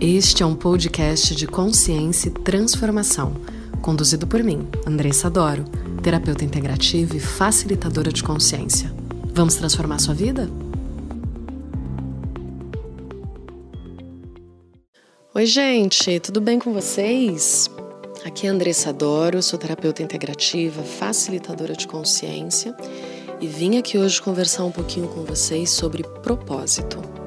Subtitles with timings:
[0.00, 3.34] Este é um podcast de consciência e transformação,
[3.82, 5.64] conduzido por mim, Andressa Doro,
[6.00, 8.94] terapeuta integrativa e facilitadora de consciência.
[9.34, 10.48] Vamos transformar sua vida?
[15.34, 17.68] Oi, gente, tudo bem com vocês?
[18.24, 22.72] Aqui é Andressa Doro, sou terapeuta integrativa, facilitadora de consciência
[23.40, 27.17] e vim aqui hoje conversar um pouquinho com vocês sobre propósito.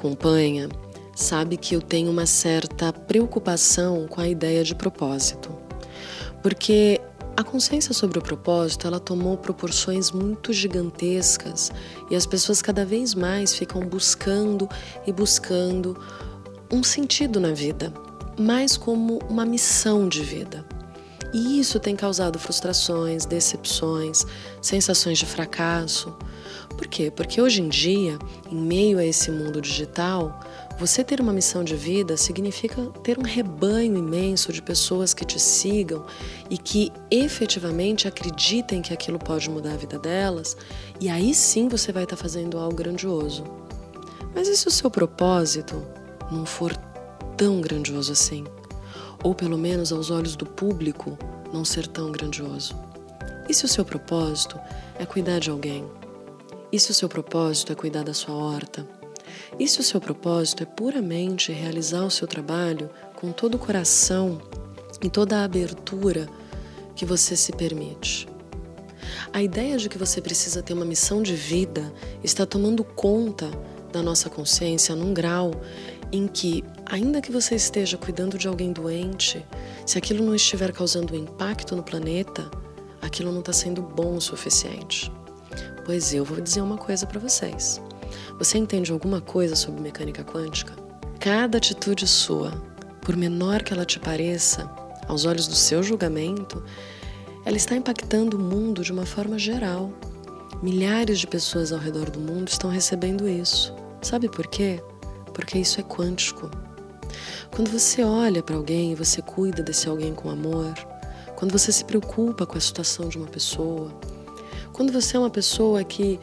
[0.00, 0.70] Acompanha
[1.14, 5.54] sabe que eu tenho uma certa preocupação com a ideia de propósito,
[6.42, 6.98] porque
[7.36, 11.70] a consciência sobre o propósito ela tomou proporções muito gigantescas
[12.10, 14.66] e as pessoas cada vez mais ficam buscando
[15.06, 15.94] e buscando
[16.72, 17.92] um sentido na vida,
[18.38, 20.64] mais como uma missão de vida.
[21.32, 24.26] E isso tem causado frustrações, decepções,
[24.60, 26.16] sensações de fracasso.
[26.76, 27.10] Por quê?
[27.10, 28.18] Porque hoje em dia,
[28.50, 30.40] em meio a esse mundo digital,
[30.78, 35.38] você ter uma missão de vida significa ter um rebanho imenso de pessoas que te
[35.38, 36.04] sigam
[36.48, 40.56] e que efetivamente acreditem que aquilo pode mudar a vida delas,
[40.98, 43.44] e aí sim você vai estar fazendo algo grandioso.
[44.34, 45.84] Mas e se o seu propósito
[46.30, 46.74] não for
[47.36, 48.44] tão grandioso assim.
[49.22, 51.18] Ou pelo menos aos olhos do público,
[51.52, 52.74] não ser tão grandioso.
[53.48, 54.58] E se o seu propósito
[54.98, 55.84] é cuidar de alguém?
[56.72, 58.86] E se o seu propósito é cuidar da sua horta?
[59.58, 64.40] E se o seu propósito é puramente realizar o seu trabalho com todo o coração
[65.02, 66.28] e toda a abertura
[66.94, 68.28] que você se permite?
[69.32, 73.50] A ideia de que você precisa ter uma missão de vida está tomando conta
[73.92, 75.50] da nossa consciência num grau
[76.12, 79.44] em que, ainda que você esteja cuidando de alguém doente,
[79.86, 82.50] se aquilo não estiver causando impacto no planeta,
[83.00, 85.10] aquilo não está sendo bom o suficiente.
[85.84, 87.80] Pois eu vou dizer uma coisa para vocês.
[88.38, 90.74] Você entende alguma coisa sobre mecânica quântica?
[91.18, 92.50] Cada atitude sua,
[93.02, 94.70] por menor que ela te pareça,
[95.06, 96.62] aos olhos do seu julgamento,
[97.44, 99.92] ela está impactando o mundo de uma forma geral.
[100.62, 103.74] Milhares de pessoas ao redor do mundo estão recebendo isso.
[104.02, 104.82] Sabe por quê?
[105.30, 106.50] Porque isso é quântico.
[107.54, 110.74] Quando você olha para alguém e você cuida desse alguém com amor,
[111.36, 113.90] quando você se preocupa com a situação de uma pessoa,
[114.72, 116.20] quando você é uma pessoa que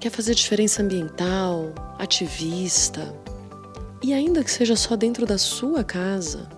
[0.00, 3.14] quer fazer diferença ambiental, ativista,
[4.02, 6.48] e ainda que seja só dentro da sua casa,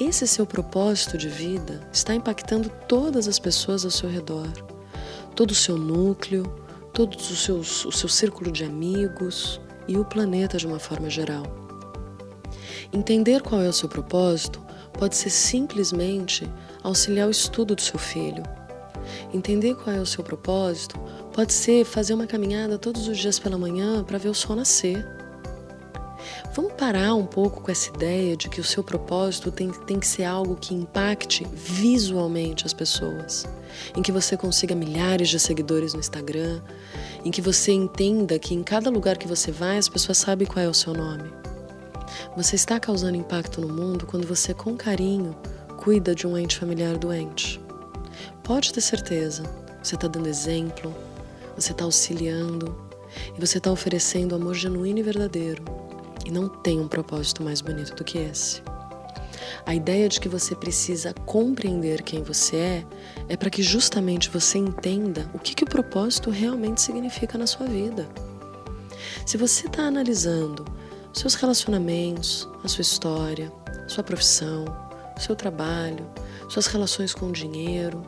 [0.00, 4.50] esse seu propósito de vida está impactando todas as pessoas ao seu redor,
[5.36, 6.42] todo o seu núcleo,
[6.92, 11.44] todo o seu, o seu círculo de amigos, e o planeta de uma forma geral.
[12.92, 14.60] Entender qual é o seu propósito
[14.92, 16.48] pode ser simplesmente
[16.82, 18.42] auxiliar o estudo do seu filho.
[19.32, 20.98] Entender qual é o seu propósito
[21.32, 25.04] pode ser fazer uma caminhada todos os dias pela manhã para ver o sol nascer.
[26.54, 30.06] Vamos parar um pouco com essa ideia de que o seu propósito tem, tem que
[30.06, 33.44] ser algo que impacte visualmente as pessoas,
[33.96, 36.62] em que você consiga milhares de seguidores no Instagram,
[37.24, 40.64] em que você entenda que em cada lugar que você vai as pessoas sabem qual
[40.64, 41.28] é o seu nome.
[42.36, 45.34] Você está causando impacto no mundo quando você, com carinho,
[45.82, 47.60] cuida de um ente familiar doente.
[48.44, 49.42] Pode ter certeza,
[49.82, 50.94] você está dando exemplo,
[51.56, 52.72] você está auxiliando
[53.36, 55.83] e você está oferecendo amor genuíno e verdadeiro
[56.24, 58.62] e não tem um propósito mais bonito do que esse.
[59.66, 62.86] A ideia de que você precisa compreender quem você é
[63.28, 67.66] é para que justamente você entenda o que, que o propósito realmente significa na sua
[67.66, 68.08] vida.
[69.24, 70.64] Se você está analisando
[71.12, 73.52] seus relacionamentos, a sua história,
[73.86, 74.64] sua profissão,
[75.18, 76.06] seu trabalho,
[76.48, 78.02] suas relações com o dinheiro,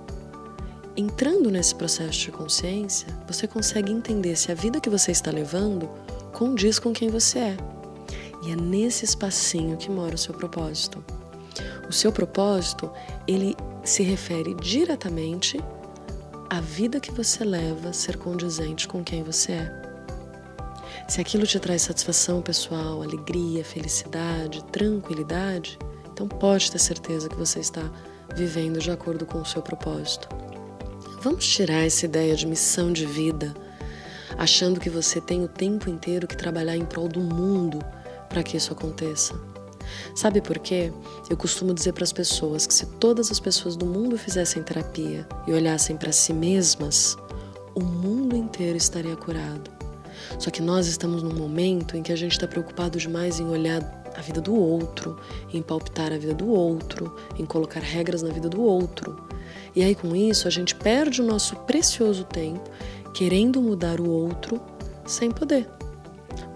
[0.97, 5.89] entrando nesse processo de consciência, você consegue entender se a vida que você está levando
[6.33, 7.76] condiz com quem você é.
[8.43, 11.03] E é nesse espacinho que mora o seu propósito.
[11.89, 12.91] O seu propósito,
[13.27, 15.59] ele se refere diretamente
[16.51, 19.87] à vida que você leva ser condizente com quem você é.
[21.09, 25.79] Se aquilo te traz satisfação pessoal, alegria, felicidade, tranquilidade,
[26.13, 27.83] então pode ter certeza que você está
[28.35, 30.29] vivendo de acordo com o seu propósito.
[31.23, 33.55] Vamos tirar essa ideia de missão de vida,
[34.37, 37.79] achando que você tem o tempo inteiro que trabalhar em prol do mundo
[38.29, 39.35] para que isso aconteça.
[40.15, 40.93] Sabe por quê?
[41.31, 45.27] Eu costumo dizer para as pessoas que se todas as pessoas do mundo fizessem terapia
[45.47, 47.17] e olhassem para si mesmas,
[47.75, 49.71] o mundo inteiro estaria curado.
[50.39, 53.83] Só que nós estamos num momento em que a gente está preocupado demais em olhar
[54.17, 55.19] a vida do outro,
[55.53, 59.17] em palpitar a vida do outro, em colocar regras na vida do outro.
[59.75, 62.71] E aí com isso a gente perde o nosso precioso tempo
[63.13, 64.61] querendo mudar o outro
[65.07, 65.76] sem poder.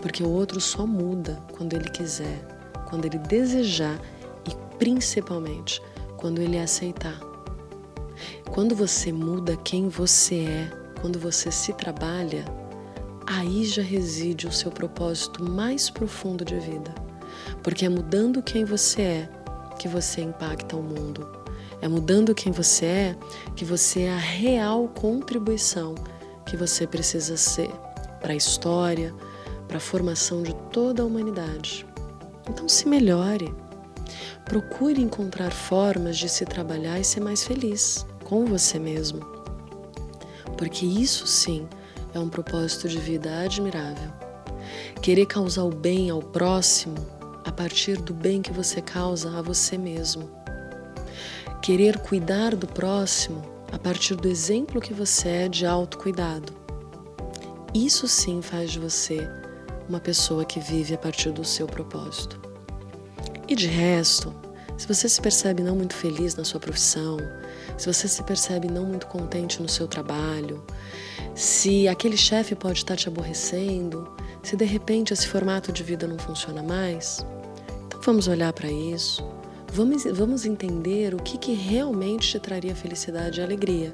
[0.00, 2.44] Porque o outro só muda quando ele quiser,
[2.88, 4.00] quando ele desejar
[4.47, 5.81] e principalmente
[6.17, 7.19] quando ele aceitar.
[8.50, 10.70] Quando você muda quem você é,
[11.00, 12.44] quando você se trabalha,
[13.26, 16.93] aí já reside o seu propósito mais profundo de vida.
[17.62, 19.29] Porque é mudando quem você é
[19.79, 21.26] que você impacta o mundo.
[21.81, 23.17] É mudando quem você é
[23.56, 25.94] que você é a real contribuição
[26.44, 27.70] que você precisa ser
[28.20, 29.14] para a história,
[29.70, 31.87] para a formação de toda a humanidade.
[32.49, 33.55] Então se melhore.
[34.44, 39.20] Procure encontrar formas de se trabalhar e ser mais feliz com você mesmo.
[40.58, 41.69] Porque isso sim
[42.12, 44.11] é um propósito de vida admirável.
[45.00, 46.96] Querer causar o bem ao próximo
[47.44, 50.28] a partir do bem que você causa a você mesmo.
[51.62, 53.40] Querer cuidar do próximo
[53.70, 56.52] a partir do exemplo que você é de autocuidado.
[57.72, 59.39] Isso sim faz de você
[59.90, 62.40] uma pessoa que vive a partir do seu propósito.
[63.48, 64.32] E de resto,
[64.78, 67.19] se você se percebe não muito feliz na sua profissão,
[67.76, 70.64] se você se percebe não muito contente no seu trabalho,
[71.34, 74.08] se aquele chefe pode estar te aborrecendo,
[74.42, 77.26] se de repente esse formato de vida não funciona mais,
[77.86, 79.28] então vamos olhar para isso,
[79.72, 83.93] vamos, vamos entender o que, que realmente te traria felicidade e alegria.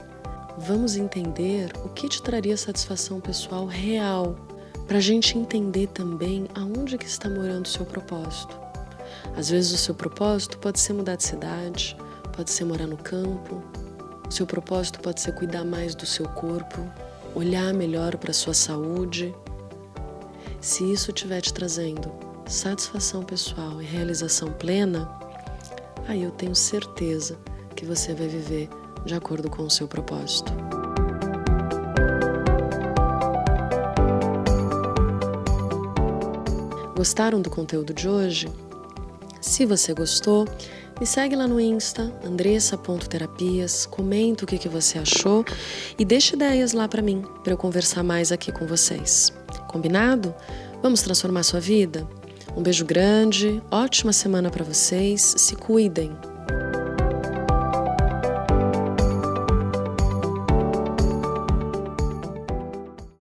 [0.58, 4.36] Vamos entender o que te traria satisfação pessoal real,
[4.86, 8.58] para a gente entender também aonde que está morando o seu propósito.
[9.36, 11.96] Às vezes o seu propósito pode ser mudar de cidade,
[12.34, 13.62] pode ser morar no campo,
[14.28, 16.80] o seu propósito pode ser cuidar mais do seu corpo,
[17.34, 19.34] olhar melhor para a sua saúde.
[20.60, 22.12] Se isso estiver te trazendo
[22.46, 25.10] satisfação pessoal e realização plena,
[26.08, 27.38] aí eu tenho certeza
[27.74, 28.68] que você vai viver
[29.04, 30.75] de acordo com o seu propósito.
[36.96, 38.48] Gostaram do conteúdo de hoje?
[39.38, 40.48] Se você gostou,
[40.98, 45.44] me segue lá no Insta, andressa.terapias, comenta o que, que você achou
[45.98, 49.30] e deixe ideias lá para mim, para eu conversar mais aqui com vocês.
[49.68, 50.34] Combinado?
[50.82, 52.08] Vamos transformar sua vida?
[52.56, 56.35] Um beijo grande, ótima semana para vocês, se cuidem!